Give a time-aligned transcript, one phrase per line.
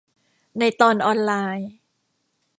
[0.59, 1.69] ในตอนออนไลน์